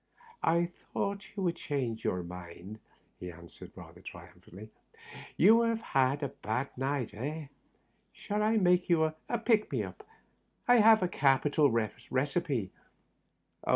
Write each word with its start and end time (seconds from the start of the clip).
"I 0.43 0.65
thought 0.93 1.21
you 1.35 1.43
would 1.43 1.57
change 1.57 2.03
your 2.03 2.23
mind," 2.23 2.79
he 3.19 3.29
an 3.29 3.49
swered 3.49 3.77
rather 3.77 4.01
triumphantly. 4.01 4.71
"You 5.37 5.61
have 5.61 5.79
had 5.79 6.23
a 6.23 6.29
bad 6.29 6.75
night, 6.75 7.13
eh? 7.13 7.49
Shall 8.11 8.41
I 8.41 8.57
make 8.57 8.89
you 8.89 9.03
a 9.29 9.37
pick 9.37 9.71
me 9.71 9.83
up? 9.83 10.03
I 10.67 10.77
have 10.77 11.03
a 11.03 11.07
capital 11.07 11.69
recipe." 12.09 12.71